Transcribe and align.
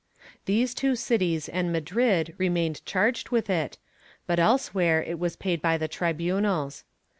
These 0.45 0.73
two 0.73 0.95
cities 0.95 1.47
and 1.47 1.71
Madrid 1.71 2.33
remained 2.39 2.83
charged 2.87 3.29
with 3.29 3.51
it, 3.51 3.77
but 4.25 4.39
elsewhere 4.39 5.03
it 5.03 5.19
was 5.19 5.35
paid 5.35 5.61
by 5.61 5.77
the 5.77 5.87
tribunals. 5.87 6.83